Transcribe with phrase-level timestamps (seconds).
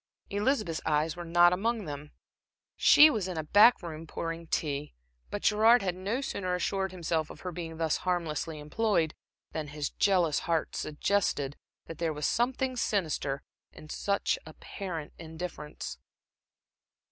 [0.31, 2.09] Elizabeth's eyes were not among them.
[2.75, 4.95] She was in a back room pouring tea.
[5.29, 9.13] But Gerard had no sooner assured himself of her being thus harmlessly employed,
[9.51, 13.43] than his jealous heart suggested that there was something sinister
[13.73, 15.99] in such apparent indifference.